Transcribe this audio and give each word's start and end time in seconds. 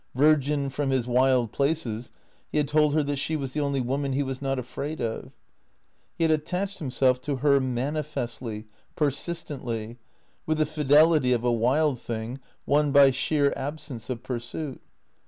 Virgin 0.15 0.67
from 0.71 0.89
his 0.89 1.05
wild 1.07 1.51
places, 1.51 2.09
he 2.51 2.57
had 2.57 2.67
told 2.67 2.95
her 2.95 3.03
that 3.03 3.17
she 3.17 3.35
was 3.35 3.51
the 3.53 3.59
only 3.59 3.79
woman 3.81 4.13
he 4.13 4.23
was 4.23 4.41
not 4.41 4.57
afraid 4.57 4.99
of. 4.99 5.31
He 6.15 6.23
had 6.23 6.31
attached 6.31 6.79
himself 6.79 7.21
to 7.21 7.35
her 7.35 7.59
manifestly, 7.59 8.65
persistently, 8.95 9.99
with 10.47 10.57
the 10.57 10.65
fidelity 10.65 11.33
of 11.33 11.43
a 11.43 11.51
wild 11.53 11.99
thing 11.99 12.39
won 12.65 12.91
by 12.91 13.11
sheer 13.11 13.53
absence 13.55 14.09
of 14.09 14.23
pursuit. 14.23 14.81